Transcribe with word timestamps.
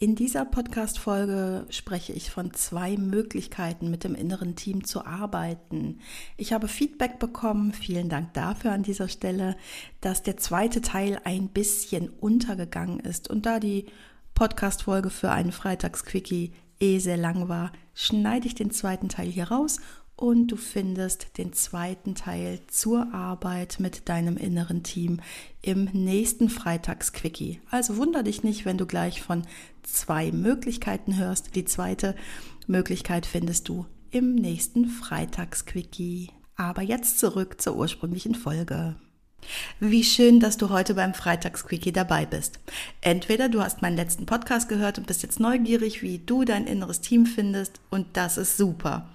In 0.00 0.14
dieser 0.14 0.44
Podcast-Folge 0.44 1.66
spreche 1.70 2.12
ich 2.12 2.30
von 2.30 2.54
zwei 2.54 2.96
Möglichkeiten, 2.96 3.90
mit 3.90 4.04
dem 4.04 4.14
inneren 4.14 4.54
Team 4.54 4.84
zu 4.84 5.04
arbeiten. 5.04 5.98
Ich 6.36 6.52
habe 6.52 6.68
Feedback 6.68 7.18
bekommen, 7.18 7.72
vielen 7.72 8.08
Dank 8.08 8.32
dafür 8.32 8.70
an 8.70 8.84
dieser 8.84 9.08
Stelle, 9.08 9.56
dass 10.00 10.22
der 10.22 10.36
zweite 10.36 10.82
Teil 10.82 11.20
ein 11.24 11.48
bisschen 11.48 12.10
untergegangen 12.10 13.00
ist. 13.00 13.28
Und 13.28 13.44
da 13.44 13.58
die 13.58 13.86
Podcast-Folge 14.34 15.10
für 15.10 15.32
einen 15.32 15.50
Freitagsquickie 15.50 16.52
eh 16.78 17.00
sehr 17.00 17.16
lang 17.16 17.48
war, 17.48 17.72
schneide 17.92 18.46
ich 18.46 18.54
den 18.54 18.70
zweiten 18.70 19.08
Teil 19.08 19.26
hier 19.26 19.48
raus 19.48 19.80
und 20.18 20.48
du 20.48 20.56
findest 20.56 21.38
den 21.38 21.52
zweiten 21.52 22.16
Teil 22.16 22.60
zur 22.66 23.14
Arbeit 23.14 23.76
mit 23.78 24.08
deinem 24.08 24.36
inneren 24.36 24.82
Team 24.82 25.20
im 25.62 25.84
nächsten 25.92 26.48
Freitagsquickie. 26.50 27.60
Also 27.70 27.96
wunder 27.96 28.24
dich 28.24 28.42
nicht, 28.42 28.64
wenn 28.64 28.78
du 28.78 28.84
gleich 28.84 29.22
von 29.22 29.44
zwei 29.84 30.32
Möglichkeiten 30.32 31.16
hörst. 31.16 31.54
Die 31.54 31.64
zweite 31.64 32.16
Möglichkeit 32.66 33.26
findest 33.26 33.68
du 33.68 33.86
im 34.10 34.34
nächsten 34.34 34.86
Freitagsquickie. 34.86 36.30
Aber 36.56 36.82
jetzt 36.82 37.20
zurück 37.20 37.60
zur 37.60 37.76
ursprünglichen 37.76 38.34
Folge. 38.34 38.96
Wie 39.80 40.04
schön, 40.04 40.40
dass 40.40 40.56
du 40.56 40.70
heute 40.70 40.94
beim 40.94 41.14
Freitagsquickie 41.14 41.92
dabei 41.92 42.26
bist. 42.26 42.58
Entweder 43.00 43.48
du 43.48 43.62
hast 43.62 43.82
meinen 43.82 43.96
letzten 43.96 44.26
Podcast 44.26 44.68
gehört 44.68 44.98
und 44.98 45.06
bist 45.06 45.22
jetzt 45.22 45.40
neugierig, 45.40 46.02
wie 46.02 46.18
du 46.18 46.44
dein 46.44 46.66
inneres 46.66 47.00
Team 47.00 47.24
findest 47.24 47.80
und 47.90 48.06
das 48.14 48.36
ist 48.36 48.56
super. 48.56 49.08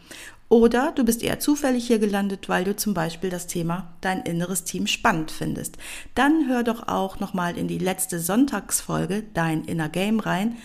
Oder 0.49 0.91
du 0.91 1.03
bist 1.03 1.23
eher 1.23 1.39
zufällig 1.39 1.87
hier 1.87 1.99
gelandet, 1.99 2.47
weil 2.49 2.63
du 2.63 2.75
zum 2.75 2.93
Beispiel 2.93 3.29
das 3.29 3.47
Thema 3.47 3.93
dein 4.01 4.21
inneres 4.21 4.63
Team 4.63 4.87
spannend 4.87 5.31
findest. 5.31 5.77
Dann 6.15 6.47
hör 6.47 6.63
doch 6.63 6.87
auch 6.87 7.19
nochmal 7.19 7.57
in 7.57 7.67
die 7.67 7.79
letzte 7.79 8.19
Sonntagsfolge 8.19 9.23
Dein 9.33 9.63
Inner 9.63 9.89
Game 9.89 10.19
rein, 10.19 10.57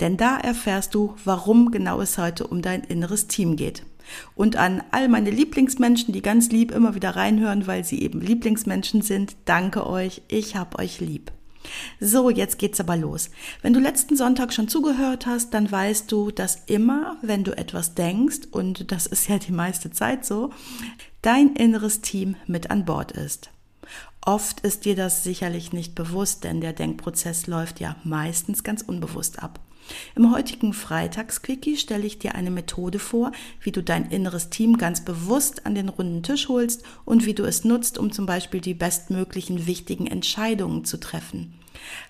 denn 0.00 0.16
da 0.16 0.38
erfährst 0.38 0.94
du, 0.94 1.14
warum 1.24 1.70
genau 1.70 2.00
es 2.00 2.18
heute 2.18 2.46
um 2.46 2.62
dein 2.62 2.82
inneres 2.82 3.28
Team 3.28 3.56
geht. 3.56 3.84
Und 4.34 4.56
an 4.56 4.82
all 4.90 5.08
meine 5.08 5.30
Lieblingsmenschen, 5.30 6.12
die 6.12 6.22
ganz 6.22 6.50
lieb 6.50 6.72
immer 6.72 6.94
wieder 6.94 7.10
reinhören, 7.10 7.66
weil 7.66 7.84
sie 7.84 8.02
eben 8.02 8.20
Lieblingsmenschen 8.20 9.02
sind, 9.02 9.36
danke 9.44 9.86
euch, 9.86 10.22
ich 10.28 10.56
hab 10.56 10.78
euch 10.78 11.00
lieb. 11.00 11.30
So, 12.00 12.30
jetzt 12.30 12.58
geht's 12.58 12.80
aber 12.80 12.96
los. 12.96 13.30
Wenn 13.62 13.72
du 13.72 13.80
letzten 13.80 14.16
Sonntag 14.16 14.52
schon 14.52 14.68
zugehört 14.68 15.26
hast, 15.26 15.54
dann 15.54 15.70
weißt 15.70 16.10
du, 16.10 16.30
dass 16.30 16.62
immer, 16.66 17.16
wenn 17.22 17.44
du 17.44 17.56
etwas 17.56 17.94
denkst, 17.94 18.48
und 18.50 18.92
das 18.92 19.06
ist 19.06 19.28
ja 19.28 19.38
die 19.38 19.52
meiste 19.52 19.90
Zeit 19.90 20.24
so, 20.24 20.50
dein 21.22 21.54
inneres 21.54 22.00
Team 22.00 22.36
mit 22.46 22.70
an 22.70 22.84
Bord 22.84 23.12
ist. 23.12 23.50
Oft 24.20 24.60
ist 24.60 24.84
dir 24.84 24.94
das 24.94 25.24
sicherlich 25.24 25.72
nicht 25.72 25.94
bewusst, 25.94 26.44
denn 26.44 26.60
der 26.60 26.72
Denkprozess 26.72 27.46
läuft 27.46 27.80
ja 27.80 27.96
meistens 28.04 28.62
ganz 28.62 28.82
unbewusst 28.82 29.42
ab. 29.42 29.58
Im 30.14 30.32
heutigen 30.32 30.72
Freitagsquickie 30.72 31.76
stelle 31.76 32.06
ich 32.06 32.18
dir 32.18 32.34
eine 32.34 32.50
Methode 32.50 32.98
vor, 32.98 33.32
wie 33.60 33.72
du 33.72 33.82
dein 33.82 34.10
inneres 34.10 34.50
Team 34.50 34.78
ganz 34.78 35.04
bewusst 35.04 35.66
an 35.66 35.74
den 35.74 35.88
runden 35.88 36.22
Tisch 36.22 36.48
holst 36.48 36.82
und 37.04 37.26
wie 37.26 37.34
du 37.34 37.44
es 37.44 37.64
nutzt, 37.64 37.98
um 37.98 38.12
zum 38.12 38.26
Beispiel 38.26 38.60
die 38.60 38.74
bestmöglichen 38.74 39.66
wichtigen 39.66 40.06
Entscheidungen 40.06 40.84
zu 40.84 40.98
treffen. 40.98 41.54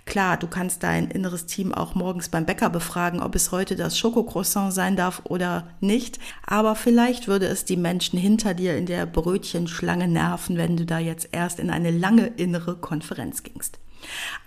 Klar, 0.06 0.36
du 0.38 0.46
kannst 0.46 0.82
dein 0.82 1.10
inneres 1.10 1.46
Team 1.46 1.74
auch 1.74 1.94
morgens 1.94 2.28
beim 2.28 2.46
Bäcker 2.46 2.70
befragen, 2.70 3.20
ob 3.20 3.34
es 3.34 3.52
heute 3.52 3.76
das 3.76 3.98
Schokocroissant 3.98 4.72
sein 4.72 4.96
darf 4.96 5.22
oder 5.24 5.68
nicht. 5.80 6.18
Aber 6.46 6.74
vielleicht 6.74 7.28
würde 7.28 7.46
es 7.46 7.64
die 7.64 7.76
Menschen 7.76 8.18
hinter 8.18 8.54
dir 8.54 8.76
in 8.76 8.86
der 8.86 9.06
Brötchenschlange 9.06 10.08
nerven, 10.08 10.56
wenn 10.56 10.76
du 10.76 10.86
da 10.86 10.98
jetzt 10.98 11.28
erst 11.32 11.60
in 11.60 11.70
eine 11.70 11.90
lange 11.90 12.26
innere 12.26 12.76
Konferenz 12.76 13.42
gingst. 13.42 13.78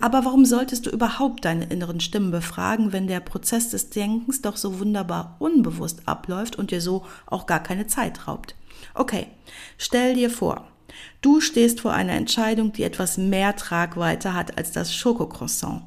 Aber 0.00 0.24
warum 0.24 0.44
solltest 0.44 0.86
du 0.86 0.90
überhaupt 0.90 1.44
deine 1.44 1.64
inneren 1.64 2.00
Stimmen 2.00 2.30
befragen, 2.30 2.92
wenn 2.92 3.06
der 3.06 3.20
Prozess 3.20 3.70
des 3.70 3.90
Denkens 3.90 4.42
doch 4.42 4.56
so 4.56 4.78
wunderbar 4.78 5.36
unbewusst 5.38 6.02
abläuft 6.06 6.56
und 6.56 6.70
dir 6.70 6.80
so 6.80 7.04
auch 7.26 7.46
gar 7.46 7.62
keine 7.62 7.86
Zeit 7.86 8.26
raubt? 8.26 8.54
Okay, 8.94 9.26
stell 9.78 10.14
dir 10.14 10.30
vor, 10.30 10.66
Du 11.20 11.40
stehst 11.40 11.80
vor 11.80 11.92
einer 11.92 12.12
Entscheidung, 12.12 12.72
die 12.72 12.82
etwas 12.82 13.16
mehr 13.16 13.56
Tragweite 13.56 14.34
hat 14.34 14.58
als 14.58 14.72
das 14.72 14.94
Schokocroissant. 14.94 15.82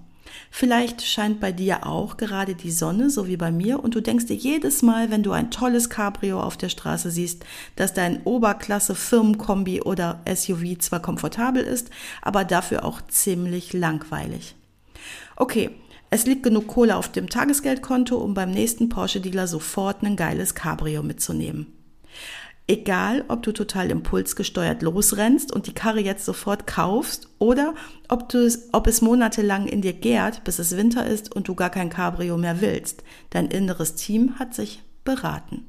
Vielleicht 0.57 1.05
scheint 1.05 1.41
bei 1.41 1.51
dir 1.51 1.85
auch 1.85 2.16
gerade 2.16 2.55
die 2.55 2.71
Sonne, 2.71 3.09
so 3.09 3.27
wie 3.27 3.35
bei 3.35 3.51
mir, 3.51 3.83
und 3.83 3.93
du 3.93 3.99
denkst 3.99 4.27
dir 4.27 4.38
jedes 4.38 4.83
Mal, 4.83 5.11
wenn 5.11 5.21
du 5.21 5.33
ein 5.33 5.51
tolles 5.51 5.89
Cabrio 5.89 6.39
auf 6.39 6.55
der 6.55 6.69
Straße 6.69 7.11
siehst, 7.11 7.43
dass 7.75 7.93
dein 7.93 8.23
Oberklasse 8.23 8.95
Firmenkombi 8.95 9.81
oder 9.81 10.21
SUV 10.33 10.79
zwar 10.79 11.01
komfortabel 11.01 11.61
ist, 11.61 11.89
aber 12.21 12.45
dafür 12.45 12.85
auch 12.85 13.01
ziemlich 13.09 13.73
langweilig. 13.73 14.55
Okay, 15.35 15.71
es 16.09 16.25
liegt 16.25 16.43
genug 16.43 16.67
Kohle 16.67 16.95
auf 16.95 17.11
dem 17.11 17.27
Tagesgeldkonto, 17.27 18.16
um 18.16 18.33
beim 18.33 18.51
nächsten 18.51 18.87
Porsche-Dealer 18.87 19.47
sofort 19.47 20.03
ein 20.03 20.16
geiles 20.16 20.55
Cabrio 20.55 21.03
mitzunehmen. 21.03 21.74
Egal, 22.67 23.23
ob 23.27 23.43
du 23.43 23.51
total 23.51 23.91
impulsgesteuert 23.91 24.81
losrennst 24.81 25.51
und 25.51 25.67
die 25.67 25.73
Karre 25.73 25.99
jetzt 25.99 26.25
sofort 26.25 26.65
kaufst 26.65 27.27
oder 27.37 27.75
ob, 28.07 28.27
du 28.29 28.39
es, 28.39 28.69
ob 28.71 28.87
es 28.87 29.03
monatelang 29.03 29.67
in 29.67 29.81
dir 29.81 29.93
gärt, 29.93 30.43
bis 30.43 30.57
es 30.57 30.75
Winter 30.75 31.05
ist 31.05 31.35
und 31.35 31.47
du 31.47 31.53
gar 31.53 31.69
kein 31.69 31.91
Cabrio 31.91 32.37
mehr 32.37 32.61
willst. 32.61 33.03
Dein 33.29 33.47
inneres 33.47 33.93
Team 33.93 34.39
hat 34.39 34.55
sich 34.55 34.81
beraten. 35.03 35.65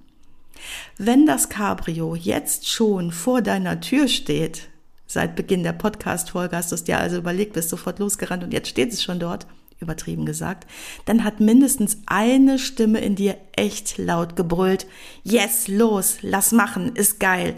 Wenn 0.96 1.26
das 1.26 1.50
Cabrio 1.50 2.14
jetzt 2.14 2.66
schon 2.66 3.12
vor 3.12 3.42
deiner 3.42 3.78
Tür 3.80 4.08
steht, 4.08 4.68
seit 5.06 5.36
Beginn 5.36 5.64
der 5.64 5.74
Podcast-Folge 5.74 6.56
hast 6.56 6.72
du 6.72 6.76
es 6.76 6.84
dir 6.84 6.98
also 6.98 7.18
überlegt, 7.18 7.52
bist 7.52 7.68
sofort 7.68 7.98
losgerannt 7.98 8.42
und 8.42 8.54
jetzt 8.54 8.68
steht 8.68 8.94
es 8.94 9.02
schon 9.02 9.20
dort, 9.20 9.46
übertrieben 9.80 10.26
gesagt, 10.26 10.66
dann 11.04 11.24
hat 11.24 11.40
mindestens 11.40 11.98
eine 12.06 12.58
Stimme 12.58 13.00
in 13.00 13.14
dir 13.14 13.36
echt 13.56 13.98
laut 13.98 14.36
gebrüllt, 14.36 14.86
yes, 15.22 15.68
los, 15.68 16.18
lass 16.22 16.52
machen, 16.52 16.94
ist 16.94 17.20
geil. 17.20 17.56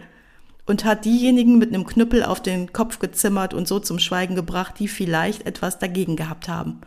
Und 0.67 0.84
hat 0.84 1.07
diejenigen 1.07 1.57
mit 1.59 1.73
einem 1.73 1.87
Knüppel 1.87 2.23
auf 2.23 2.43
den 2.43 2.73
Kopf 2.73 2.99
gezimmert 2.99 3.55
und 3.55 3.67
so 3.67 3.81
zum 3.81 3.99
Schweigen 3.99 4.34
gebracht, 4.34 4.75
die 4.78 4.89
vielleicht 4.89 5.47
etwas 5.47 5.78
dagegen 5.78 6.15
gehabt 6.15 6.49
haben. 6.49 6.81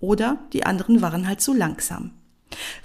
Oder 0.00 0.38
die 0.52 0.66
anderen 0.66 1.00
waren 1.00 1.26
halt 1.26 1.40
zu 1.40 1.54
langsam. 1.54 2.10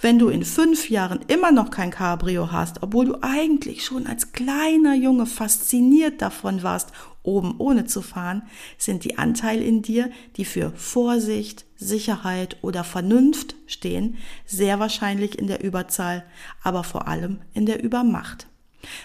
Wenn 0.01 0.19
du 0.19 0.29
in 0.29 0.45
fünf 0.45 0.89
Jahren 0.89 1.19
immer 1.27 1.51
noch 1.51 1.71
kein 1.71 1.91
Cabrio 1.91 2.51
hast, 2.51 2.83
obwohl 2.83 3.05
du 3.05 3.17
eigentlich 3.21 3.83
schon 3.83 4.07
als 4.07 4.31
kleiner 4.31 4.95
Junge 4.95 5.25
fasziniert 5.25 6.21
davon 6.21 6.63
warst, 6.63 6.91
oben 7.23 7.55
ohne 7.57 7.85
zu 7.85 8.01
fahren, 8.01 8.43
sind 8.77 9.03
die 9.03 9.17
Anteile 9.17 9.63
in 9.63 9.81
dir, 9.81 10.09
die 10.37 10.45
für 10.45 10.71
Vorsicht, 10.71 11.65
Sicherheit 11.75 12.57
oder 12.61 12.83
Vernunft 12.83 13.55
stehen, 13.67 14.17
sehr 14.45 14.79
wahrscheinlich 14.79 15.37
in 15.37 15.47
der 15.47 15.63
Überzahl, 15.63 16.23
aber 16.63 16.83
vor 16.83 17.07
allem 17.07 17.41
in 17.53 17.65
der 17.65 17.83
Übermacht. 17.83 18.47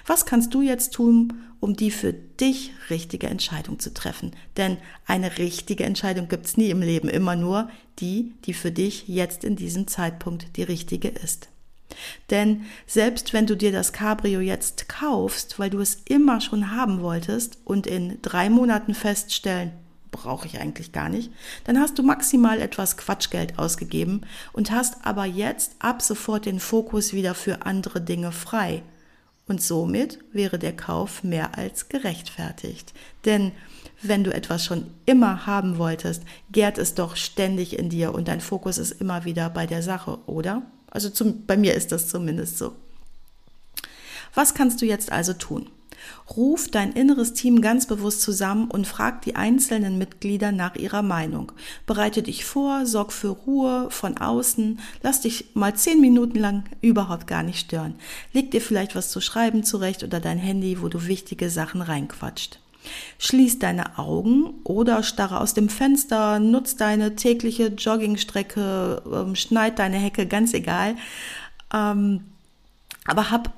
Was 0.06 0.26
kannst 0.26 0.54
du 0.54 0.62
jetzt 0.62 0.92
tun, 0.94 1.32
um 1.60 1.76
die 1.76 1.90
für 1.90 2.12
dich 2.12 2.72
richtige 2.90 3.28
Entscheidung 3.28 3.78
zu 3.78 3.94
treffen? 3.94 4.32
Denn 4.56 4.78
eine 5.06 5.38
richtige 5.38 5.84
Entscheidung 5.84 6.28
gibt's 6.28 6.56
nie 6.56 6.70
im 6.70 6.80
Leben, 6.80 7.08
immer 7.08 7.36
nur 7.36 7.70
die, 7.98 8.34
die 8.44 8.54
für 8.54 8.72
dich 8.72 9.08
jetzt 9.08 9.44
in 9.44 9.56
diesem 9.56 9.86
Zeitpunkt 9.86 10.56
die 10.56 10.62
richtige 10.62 11.08
ist. 11.08 11.48
Denn 12.30 12.64
selbst 12.86 13.32
wenn 13.32 13.46
du 13.46 13.56
dir 13.56 13.72
das 13.72 13.92
Cabrio 13.92 14.40
jetzt 14.40 14.88
kaufst, 14.88 15.58
weil 15.58 15.70
du 15.70 15.78
es 15.80 15.98
immer 16.06 16.40
schon 16.40 16.70
haben 16.74 17.00
wolltest 17.00 17.58
und 17.64 17.86
in 17.86 18.20
drei 18.22 18.48
Monaten 18.50 18.94
feststellen, 18.94 19.72
brauche 20.10 20.46
ich 20.46 20.58
eigentlich 20.58 20.92
gar 20.92 21.08
nicht, 21.08 21.32
dann 21.64 21.78
hast 21.78 21.98
du 21.98 22.02
maximal 22.02 22.60
etwas 22.60 22.96
Quatschgeld 22.96 23.58
ausgegeben 23.58 24.22
und 24.52 24.70
hast 24.70 25.04
aber 25.04 25.24
jetzt 25.24 25.76
ab 25.78 26.02
sofort 26.02 26.46
den 26.46 26.60
Fokus 26.60 27.12
wieder 27.12 27.34
für 27.34 27.66
andere 27.66 28.00
Dinge 28.00 28.30
frei. 28.30 28.82
Und 29.46 29.60
somit 29.60 30.18
wäre 30.32 30.58
der 30.58 30.74
Kauf 30.74 31.24
mehr 31.24 31.58
als 31.58 31.88
gerechtfertigt. 31.88 32.92
Denn 33.24 33.52
wenn 34.02 34.24
du 34.24 34.32
etwas 34.32 34.64
schon 34.64 34.86
immer 35.06 35.46
haben 35.46 35.78
wolltest, 35.78 36.22
gärt 36.50 36.78
es 36.78 36.94
doch 36.94 37.16
ständig 37.16 37.78
in 37.78 37.88
dir 37.88 38.14
und 38.14 38.28
dein 38.28 38.40
Fokus 38.40 38.78
ist 38.78 38.92
immer 38.92 39.24
wieder 39.24 39.50
bei 39.50 39.66
der 39.66 39.82
Sache, 39.82 40.18
oder? 40.26 40.62
Also 40.90 41.10
zum, 41.10 41.46
bei 41.46 41.56
mir 41.56 41.74
ist 41.74 41.92
das 41.92 42.08
zumindest 42.08 42.58
so. 42.58 42.72
Was 44.34 44.54
kannst 44.54 44.80
du 44.80 44.86
jetzt 44.86 45.12
also 45.12 45.32
tun? 45.32 45.68
Ruf 46.36 46.68
dein 46.68 46.92
inneres 46.92 47.32
Team 47.32 47.60
ganz 47.60 47.86
bewusst 47.86 48.22
zusammen 48.22 48.70
und 48.70 48.86
frag 48.86 49.22
die 49.22 49.36
einzelnen 49.36 49.98
Mitglieder 49.98 50.52
nach 50.52 50.74
ihrer 50.76 51.02
Meinung. 51.02 51.52
Bereite 51.86 52.22
dich 52.22 52.44
vor, 52.44 52.86
sorg 52.86 53.12
für 53.12 53.28
Ruhe 53.28 53.88
von 53.90 54.18
außen, 54.18 54.80
lass 55.02 55.20
dich 55.20 55.54
mal 55.54 55.74
zehn 55.74 56.00
Minuten 56.00 56.38
lang 56.38 56.64
überhaupt 56.80 57.26
gar 57.26 57.42
nicht 57.42 57.60
stören. 57.66 57.94
Leg 58.32 58.50
dir 58.50 58.60
vielleicht 58.60 58.94
was 58.94 59.10
zu 59.10 59.20
schreiben 59.20 59.64
zurecht 59.64 60.02
oder 60.02 60.20
dein 60.20 60.38
Handy, 60.38 60.80
wo 60.80 60.88
du 60.88 61.06
wichtige 61.06 61.50
Sachen 61.50 61.82
reinquatscht. 61.82 62.58
Schließ 63.18 63.60
deine 63.60 63.96
Augen 63.98 64.54
oder 64.64 65.04
starre 65.04 65.40
aus 65.40 65.54
dem 65.54 65.68
Fenster, 65.68 66.40
nutz 66.40 66.74
deine 66.74 67.14
tägliche 67.14 67.68
Joggingstrecke, 67.68 69.02
ähm, 69.12 69.36
schneid 69.36 69.78
deine 69.78 69.98
Hecke, 69.98 70.26
ganz 70.26 70.52
egal. 70.52 70.96
Ähm, 71.72 72.24
aber 73.06 73.30
hab 73.30 73.52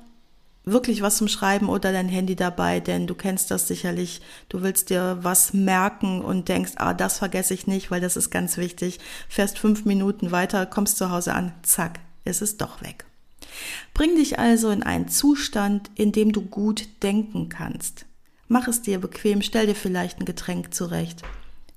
wirklich 0.65 1.01
was 1.01 1.17
zum 1.17 1.27
Schreiben 1.27 1.69
oder 1.69 1.91
dein 1.91 2.09
Handy 2.09 2.35
dabei, 2.35 2.79
denn 2.79 3.07
du 3.07 3.15
kennst 3.15 3.51
das 3.51 3.67
sicherlich. 3.67 4.21
Du 4.49 4.61
willst 4.61 4.89
dir 4.89 5.19
was 5.21 5.53
merken 5.53 6.21
und 6.21 6.49
denkst, 6.49 6.73
ah, 6.77 6.93
das 6.93 7.19
vergesse 7.19 7.53
ich 7.53 7.67
nicht, 7.67 7.91
weil 7.91 8.01
das 8.01 8.17
ist 8.17 8.31
ganz 8.31 8.57
wichtig. 8.57 8.99
Fährst 9.29 9.59
fünf 9.59 9.85
Minuten 9.85 10.31
weiter, 10.31 10.65
kommst 10.65 10.97
zu 10.97 11.11
Hause 11.11 11.33
an, 11.33 11.53
zack, 11.61 11.99
ist 12.23 12.41
es 12.41 12.57
doch 12.57 12.81
weg. 12.81 13.05
Bring 13.93 14.15
dich 14.15 14.39
also 14.39 14.69
in 14.71 14.83
einen 14.83 15.07
Zustand, 15.07 15.91
in 15.95 16.11
dem 16.11 16.31
du 16.31 16.41
gut 16.41 16.89
denken 17.03 17.49
kannst. 17.49 18.05
Mach 18.47 18.67
es 18.67 18.81
dir 18.81 18.99
bequem, 18.99 19.41
stell 19.41 19.67
dir 19.67 19.75
vielleicht 19.75 20.19
ein 20.19 20.25
Getränk 20.25 20.73
zurecht, 20.73 21.23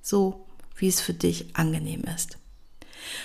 so 0.02 0.46
wie 0.76 0.88
es 0.88 1.00
für 1.00 1.14
dich 1.14 1.56
angenehm 1.56 2.02
ist. 2.14 2.38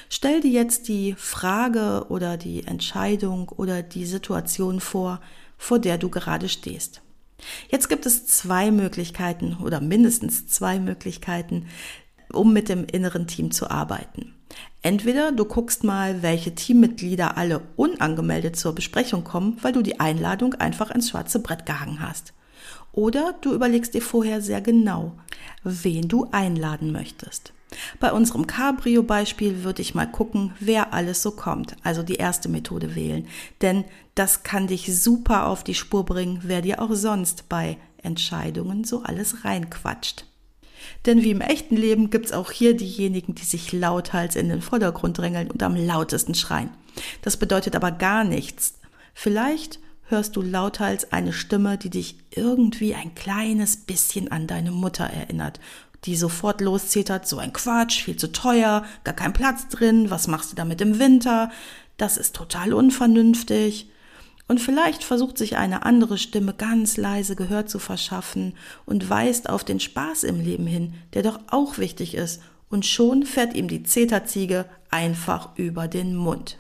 Stell 0.10 0.42
dir 0.42 0.52
jetzt 0.52 0.88
die 0.88 1.14
Frage 1.18 2.06
oder 2.10 2.38
die 2.38 2.66
Entscheidung 2.66 3.50
oder 3.50 3.82
die 3.82 4.06
Situation 4.06 4.80
vor, 4.80 5.20
vor 5.64 5.80
der 5.80 5.98
du 5.98 6.10
gerade 6.10 6.50
stehst. 6.50 7.02
Jetzt 7.70 7.88
gibt 7.88 8.06
es 8.06 8.28
zwei 8.28 8.70
Möglichkeiten 8.70 9.58
oder 9.64 9.80
mindestens 9.80 10.46
zwei 10.48 10.78
Möglichkeiten, 10.78 11.68
um 12.32 12.52
mit 12.52 12.68
dem 12.68 12.86
inneren 12.86 13.28
Team 13.28 13.52
zu 13.52 13.70
arbeiten. 13.70 14.36
Entweder 14.82 15.32
du 15.32 15.46
guckst 15.46 15.86
mal, 15.86 16.22
welche 16.22 16.54
Teammitglieder 16.54 17.38
alle 17.38 17.62
unangemeldet 17.78 18.58
zur 18.58 18.76
Besprechung 18.76 19.24
kommen, 19.24 19.58
weil 19.62 19.72
du 19.72 19.82
die 19.82 20.02
Einladung 20.02 20.54
einfach 20.56 20.92
ins 20.92 21.10
schwarze 21.10 21.40
Brett 21.40 21.66
gehangen 21.66 22.02
hast. 22.02 22.34
Oder 22.92 23.34
du 23.42 23.54
überlegst 23.54 23.94
dir 23.94 24.02
vorher 24.02 24.42
sehr 24.42 24.62
genau, 24.62 25.14
wen 25.64 26.10
du 26.10 26.28
einladen 26.32 26.92
möchtest. 26.92 27.54
Bei 28.00 28.12
unserem 28.12 28.48
Cabrio-Beispiel 28.48 29.64
würde 29.64 29.82
ich 29.82 29.96
mal 29.96 30.06
gucken, 30.06 30.54
wer 30.60 30.94
alles 30.94 31.22
so 31.22 31.32
kommt, 31.32 31.76
also 31.84 32.04
die 32.04 32.16
erste 32.16 32.50
Methode 32.50 32.96
wählen, 32.96 33.28
denn 33.62 33.86
das 34.16 34.44
kann 34.44 34.68
dich 34.68 34.96
super 34.96 35.48
auf 35.48 35.64
die 35.64 35.76
Spur 35.76 36.06
bringen, 36.06 36.42
wer 36.44 36.62
dir 36.62 36.82
auch 36.82 36.94
sonst 36.94 37.50
bei 37.50 37.78
Entscheidungen 38.02 38.84
so 38.84 39.04
alles 39.04 39.44
reinquatscht. 39.44 40.26
Denn 41.06 41.24
wie 41.24 41.32
im 41.32 41.42
echten 41.42 41.78
Leben 41.78 42.10
gibt's 42.10 42.34
auch 42.34 42.52
hier 42.52 42.76
diejenigen, 42.76 43.36
die 43.36 43.46
sich 43.46 43.72
lauthals 43.72 44.36
in 44.36 44.50
den 44.50 44.62
Vordergrund 44.62 45.18
drängeln 45.18 45.50
und 45.50 45.64
am 45.64 45.76
lautesten 45.76 46.36
schreien. 46.36 46.70
Das 47.22 47.38
bedeutet 47.38 47.76
aber 47.76 47.92
gar 47.92 48.24
nichts. 48.24 48.76
Vielleicht 49.14 49.80
hörst 50.08 50.36
du 50.36 50.42
lauthals 50.42 51.12
eine 51.12 51.34
Stimme, 51.34 51.78
die 51.78 51.90
dich 51.90 52.18
irgendwie 52.32 52.94
ein 52.96 53.16
kleines 53.16 53.78
bisschen 53.78 54.32
an 54.32 54.48
deine 54.48 54.72
Mutter 54.72 55.06
erinnert 55.06 55.60
die 56.06 56.16
sofort 56.16 56.62
loszetert, 56.62 57.28
so 57.28 57.38
ein 57.38 57.54
Quatsch, 57.54 58.04
viel 58.04 58.18
zu 58.18 58.32
teuer, 58.32 58.84
gar 59.04 59.14
kein 59.14 59.34
Platz 59.34 59.68
drin, 59.70 60.10
was 60.10 60.28
machst 60.28 60.52
du 60.52 60.56
damit 60.56 60.82
im 60.82 61.00
Winter? 61.00 61.52
Das 61.98 62.18
ist 62.18 62.36
total 62.36 62.74
unvernünftig. 62.74 63.90
Und 64.48 64.60
vielleicht 64.60 65.04
versucht 65.04 65.38
sich 65.38 65.56
eine 65.56 65.86
andere 65.86 66.18
Stimme 66.18 66.54
ganz 66.54 66.98
leise 66.98 67.36
Gehör 67.36 67.66
zu 67.66 67.80
verschaffen 67.80 68.54
und 68.86 69.10
weist 69.10 69.50
auf 69.50 69.64
den 69.64 69.80
Spaß 69.80 70.24
im 70.26 70.42
Leben 70.42 70.68
hin, 70.68 70.96
der 71.14 71.24
doch 71.24 71.40
auch 71.48 71.78
wichtig 71.78 72.16
ist, 72.16 72.42
und 72.70 72.86
schon 72.86 73.24
fährt 73.24 73.56
ihm 73.56 73.68
die 73.68 73.84
Zeterziege 73.84 74.66
einfach 74.90 75.50
über 75.58 75.88
den 75.88 76.16
Mund. 76.16 76.58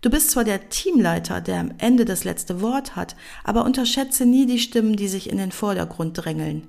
Du 0.00 0.10
bist 0.10 0.30
zwar 0.30 0.44
der 0.44 0.68
Teamleiter, 0.68 1.40
der 1.40 1.60
am 1.60 1.74
Ende 1.78 2.04
das 2.04 2.24
letzte 2.24 2.60
Wort 2.60 2.96
hat, 2.96 3.16
aber 3.44 3.64
unterschätze 3.64 4.26
nie 4.26 4.46
die 4.46 4.58
Stimmen, 4.58 4.96
die 4.96 5.08
sich 5.08 5.28
in 5.28 5.38
den 5.38 5.52
Vordergrund 5.52 6.14
drängeln. 6.14 6.66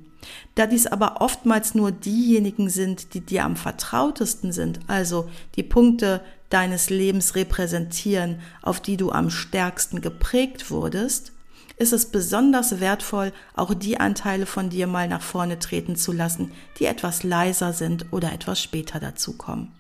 Da 0.56 0.68
dies 0.68 0.88
aber 0.88 1.22
oftmals 1.22 1.76
nur 1.76 1.92
diejenigen 1.92 2.70
sind, 2.70 3.14
die 3.14 3.22
dir 3.22 3.44
am 3.44 3.56
vertrautesten 3.56 4.52
sind, 4.52 4.80
also 4.88 5.30
die 5.56 5.64
Punkte 5.64 6.22
deines 6.50 6.90
Lebens 6.90 7.36
repräsentieren, 7.36 8.40
auf 8.62 8.80
die 8.80 8.98
du 8.98 9.12
am 9.12 9.30
stärksten 9.30 10.02
geprägt 10.02 10.70
wurdest, 10.70 11.32
ist 11.78 11.94
es 11.94 12.06
besonders 12.06 12.80
wertvoll, 12.80 13.34
auch 13.56 13.74
die 13.74 14.00
Anteile 14.00 14.46
von 14.46 14.70
dir 14.70 14.86
mal 14.86 15.08
nach 15.08 15.22
vorne 15.22 15.58
treten 15.58 15.96
zu 15.96 16.12
lassen, 16.12 16.52
die 16.80 16.86
etwas 16.86 17.24
leiser 17.24 17.74
sind 17.74 18.06
oder 18.12 18.32
etwas 18.32 18.62
später 18.62 19.00
dazukommen. 19.00 19.72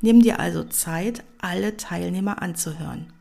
Nimm 0.00 0.20
dir 0.20 0.40
also 0.40 0.64
Zeit, 0.64 1.24
alle 1.40 1.76
Teilnehmer 1.76 2.40
anzuhören. 2.40 3.12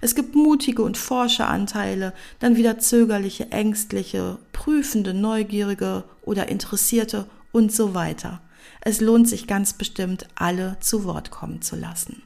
Es 0.00 0.14
gibt 0.14 0.34
mutige 0.34 0.82
und 0.82 0.96
forsche 0.96 1.46
Anteile, 1.46 2.12
dann 2.38 2.56
wieder 2.56 2.78
zögerliche, 2.78 3.50
ängstliche, 3.50 4.38
prüfende, 4.52 5.14
neugierige 5.14 6.04
oder 6.22 6.48
interessierte 6.48 7.26
und 7.52 7.72
so 7.72 7.94
weiter. 7.94 8.40
Es 8.80 9.00
lohnt 9.00 9.28
sich 9.28 9.46
ganz 9.46 9.72
bestimmt, 9.72 10.28
alle 10.34 10.76
zu 10.80 11.04
Wort 11.04 11.30
kommen 11.30 11.62
zu 11.62 11.76
lassen. 11.76 12.22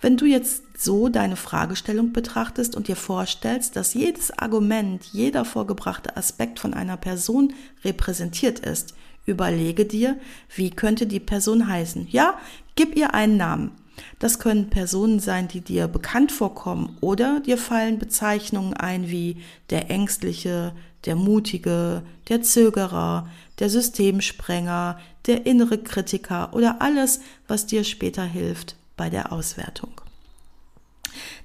Wenn 0.00 0.16
du 0.16 0.26
jetzt 0.26 0.62
so 0.78 1.08
deine 1.08 1.36
Fragestellung 1.36 2.12
betrachtest 2.12 2.76
und 2.76 2.88
dir 2.88 2.96
vorstellst, 2.96 3.76
dass 3.76 3.94
jedes 3.94 4.30
Argument, 4.36 5.04
jeder 5.04 5.44
vorgebrachte 5.44 6.16
Aspekt 6.16 6.58
von 6.58 6.74
einer 6.74 6.96
Person 6.96 7.54
repräsentiert 7.84 8.58
ist, 8.58 8.94
überlege 9.26 9.86
dir, 9.86 10.18
wie 10.54 10.70
könnte 10.70 11.06
die 11.06 11.20
Person 11.20 11.68
heißen. 11.68 12.08
Ja, 12.10 12.38
gib 12.76 12.96
ihr 12.96 13.14
einen 13.14 13.36
Namen. 13.36 13.72
Das 14.18 14.38
können 14.38 14.70
Personen 14.70 15.20
sein, 15.20 15.48
die 15.48 15.60
dir 15.60 15.88
bekannt 15.88 16.32
vorkommen 16.32 16.96
oder 17.00 17.40
dir 17.40 17.58
fallen 17.58 17.98
Bezeichnungen 17.98 18.74
ein 18.74 19.10
wie 19.10 19.36
der 19.70 19.90
Ängstliche, 19.90 20.72
der 21.04 21.16
Mutige, 21.16 22.02
der 22.28 22.42
Zögerer, 22.42 23.28
der 23.58 23.70
Systemsprenger, 23.70 24.98
der 25.26 25.46
innere 25.46 25.78
Kritiker 25.78 26.54
oder 26.54 26.80
alles, 26.80 27.20
was 27.46 27.66
dir 27.66 27.84
später 27.84 28.24
hilft 28.24 28.76
bei 28.96 29.10
der 29.10 29.32
Auswertung. 29.32 30.00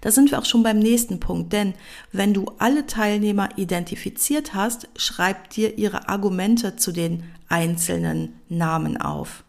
Da 0.01 0.11
sind 0.11 0.31
wir 0.31 0.39
auch 0.39 0.45
schon 0.45 0.63
beim 0.63 0.79
nächsten 0.79 1.19
Punkt, 1.19 1.53
denn 1.53 1.73
wenn 2.11 2.33
du 2.33 2.45
alle 2.57 2.87
Teilnehmer 2.87 3.49
identifiziert 3.57 4.53
hast, 4.53 4.87
schreib 4.95 5.49
dir 5.51 5.77
ihre 5.77 6.07
Argumente 6.07 6.75
zu 6.77 6.91
den 6.91 7.23
einzelnen 7.49 8.39
Namen 8.47 8.97
auf. 8.99 9.43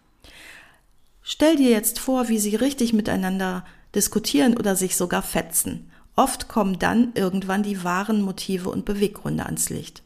Stell 1.32 1.54
dir 1.54 1.70
jetzt 1.70 2.00
vor, 2.00 2.28
wie 2.28 2.40
sie 2.40 2.56
richtig 2.56 2.92
miteinander 2.92 3.64
diskutieren 3.94 4.56
oder 4.56 4.74
sich 4.74 4.96
sogar 4.96 5.22
fetzen. 5.22 5.88
Oft 6.16 6.48
kommen 6.48 6.80
dann 6.80 7.12
irgendwann 7.14 7.62
die 7.62 7.84
wahren 7.84 8.20
Motive 8.20 8.68
und 8.68 8.84
Beweggründe 8.84 9.46
ans 9.46 9.70
Licht. 9.70 10.02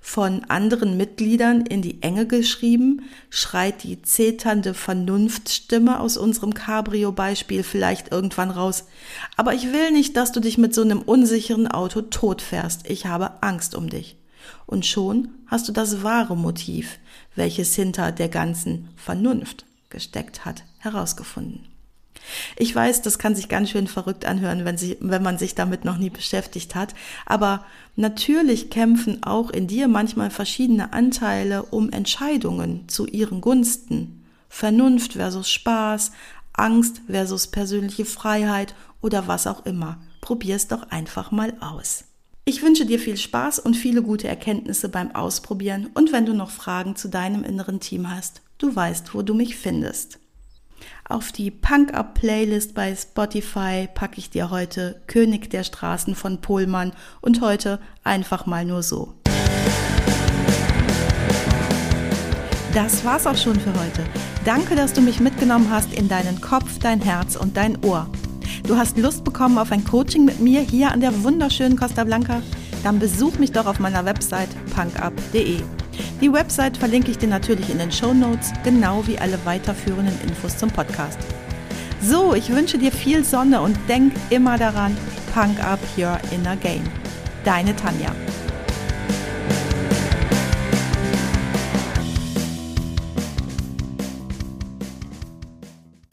Von 0.00 0.44
anderen 0.44 0.96
Mitgliedern 0.96 1.66
in 1.66 1.82
die 1.82 2.02
Enge 2.02 2.26
geschrieben, 2.26 3.02
schreit 3.28 3.82
die 3.82 4.00
zeternde 4.00 4.72
Vernunftstimme 4.72 6.00
aus 6.00 6.16
unserem 6.16 6.54
Cabrio-Beispiel 6.54 7.62
vielleicht 7.62 8.10
irgendwann 8.10 8.50
raus. 8.50 8.86
Aber 9.36 9.52
ich 9.52 9.70
will 9.74 9.90
nicht, 9.90 10.16
dass 10.16 10.32
du 10.32 10.40
dich 10.40 10.56
mit 10.56 10.74
so 10.74 10.80
einem 10.80 11.02
unsicheren 11.02 11.68
Auto 11.68 12.00
totfährst. 12.00 12.88
Ich 12.88 13.04
habe 13.04 13.42
Angst 13.42 13.74
um 13.74 13.90
dich. 13.90 14.16
Und 14.64 14.86
schon 14.86 15.28
hast 15.46 15.68
du 15.68 15.72
das 15.72 16.02
wahre 16.02 16.38
Motiv, 16.38 16.98
welches 17.34 17.74
hinter 17.74 18.12
der 18.12 18.30
ganzen 18.30 18.88
Vernunft 18.96 19.67
gesteckt 19.90 20.44
hat, 20.44 20.64
herausgefunden. 20.78 21.66
Ich 22.56 22.74
weiß, 22.74 23.02
das 23.02 23.18
kann 23.18 23.34
sich 23.34 23.48
ganz 23.48 23.70
schön 23.70 23.86
verrückt 23.86 24.24
anhören, 24.24 24.64
wenn, 24.64 24.76
sie, 24.76 24.96
wenn 25.00 25.22
man 25.22 25.38
sich 25.38 25.54
damit 25.54 25.84
noch 25.84 25.98
nie 25.98 26.10
beschäftigt 26.10 26.74
hat. 26.74 26.94
Aber 27.26 27.64
natürlich 27.96 28.70
kämpfen 28.70 29.22
auch 29.22 29.50
in 29.50 29.66
dir 29.66 29.88
manchmal 29.88 30.30
verschiedene 30.30 30.92
Anteile 30.92 31.62
um 31.62 31.90
Entscheidungen 31.90 32.88
zu 32.88 33.06
ihren 33.06 33.40
Gunsten. 33.40 34.26
Vernunft 34.48 35.14
versus 35.14 35.50
Spaß, 35.50 36.12
Angst 36.52 37.02
versus 37.06 37.46
persönliche 37.46 38.04
Freiheit 38.04 38.74
oder 39.00 39.28
was 39.28 39.46
auch 39.46 39.64
immer. 39.64 40.00
Probier 40.20 40.56
es 40.56 40.68
doch 40.68 40.90
einfach 40.90 41.30
mal 41.30 41.54
aus. 41.60 42.04
Ich 42.48 42.62
wünsche 42.62 42.86
dir 42.86 42.98
viel 42.98 43.18
Spaß 43.18 43.58
und 43.58 43.74
viele 43.74 44.00
gute 44.00 44.26
Erkenntnisse 44.26 44.88
beim 44.88 45.14
Ausprobieren 45.14 45.90
und 45.92 46.14
wenn 46.14 46.24
du 46.24 46.32
noch 46.32 46.50
Fragen 46.50 46.96
zu 46.96 47.08
deinem 47.08 47.44
inneren 47.44 47.78
Team 47.78 48.10
hast, 48.10 48.40
du 48.56 48.74
weißt, 48.74 49.12
wo 49.12 49.20
du 49.20 49.34
mich 49.34 49.54
findest. 49.54 50.18
Auf 51.06 51.30
die 51.30 51.50
Punk-Up-Playlist 51.50 52.74
bei 52.74 52.96
Spotify 52.96 53.86
packe 53.94 54.16
ich 54.16 54.30
dir 54.30 54.48
heute 54.48 55.02
König 55.08 55.50
der 55.50 55.62
Straßen 55.62 56.14
von 56.14 56.40
Pohlmann 56.40 56.94
und 57.20 57.42
heute 57.42 57.80
einfach 58.02 58.46
mal 58.46 58.64
nur 58.64 58.82
so. 58.82 59.12
Das 62.72 63.04
war's 63.04 63.26
auch 63.26 63.36
schon 63.36 63.60
für 63.60 63.78
heute. 63.78 64.04
Danke, 64.46 64.74
dass 64.74 64.94
du 64.94 65.02
mich 65.02 65.20
mitgenommen 65.20 65.68
hast 65.70 65.92
in 65.92 66.08
deinen 66.08 66.40
Kopf, 66.40 66.78
dein 66.78 67.02
Herz 67.02 67.36
und 67.36 67.58
dein 67.58 67.84
Ohr. 67.84 68.10
Du 68.66 68.76
hast 68.76 68.98
Lust 68.98 69.24
bekommen 69.24 69.58
auf 69.58 69.72
ein 69.72 69.84
Coaching 69.84 70.24
mit 70.24 70.40
mir 70.40 70.60
hier 70.60 70.92
an 70.92 71.00
der 71.00 71.22
wunderschönen 71.22 71.76
Costa 71.76 72.04
Blanca? 72.04 72.42
Dann 72.84 72.98
besuch 72.98 73.38
mich 73.38 73.52
doch 73.52 73.66
auf 73.66 73.78
meiner 73.80 74.04
Website 74.04 74.50
punkup.de. 74.74 75.60
Die 76.20 76.32
Website 76.32 76.76
verlinke 76.76 77.10
ich 77.10 77.18
dir 77.18 77.28
natürlich 77.28 77.70
in 77.70 77.78
den 77.78 77.90
Show 77.90 78.14
Notes, 78.14 78.52
genau 78.64 79.06
wie 79.06 79.18
alle 79.18 79.38
weiterführenden 79.44 80.14
Infos 80.22 80.56
zum 80.56 80.70
Podcast. 80.70 81.18
So, 82.00 82.34
ich 82.34 82.50
wünsche 82.50 82.78
dir 82.78 82.92
viel 82.92 83.24
Sonne 83.24 83.60
und 83.60 83.76
denk 83.88 84.12
immer 84.30 84.56
daran, 84.56 84.96
Punk 85.34 85.62
Up 85.64 85.80
Your 85.96 86.18
Inner 86.30 86.56
Game. 86.56 86.84
Deine 87.44 87.74
Tanja. 87.74 88.12